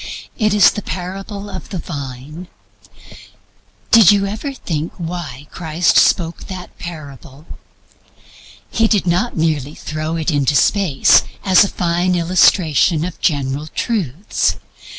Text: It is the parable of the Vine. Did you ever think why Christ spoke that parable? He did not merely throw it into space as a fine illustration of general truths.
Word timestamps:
It 0.35 0.51
is 0.55 0.71
the 0.71 0.81
parable 0.81 1.47
of 1.47 1.69
the 1.69 1.77
Vine. 1.77 2.47
Did 3.91 4.11
you 4.11 4.25
ever 4.25 4.51
think 4.51 4.93
why 4.97 5.45
Christ 5.51 5.95
spoke 5.97 6.45
that 6.47 6.75
parable? 6.79 7.45
He 8.71 8.87
did 8.87 9.05
not 9.05 9.37
merely 9.37 9.75
throw 9.75 10.15
it 10.15 10.31
into 10.31 10.55
space 10.55 11.21
as 11.45 11.63
a 11.63 11.67
fine 11.69 12.15
illustration 12.15 13.05
of 13.05 13.21
general 13.21 13.67
truths. 13.67 14.55